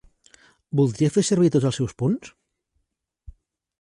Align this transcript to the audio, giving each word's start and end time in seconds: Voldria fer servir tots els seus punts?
Voldria 0.79 1.11
fer 1.17 1.23
servir 1.29 1.51
tots 1.57 1.67
els 1.71 1.79
seus 1.81 1.95
punts? 2.03 2.33